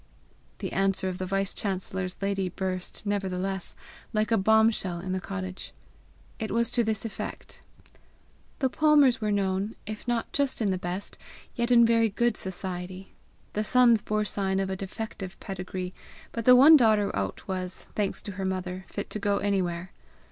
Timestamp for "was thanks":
17.47-18.23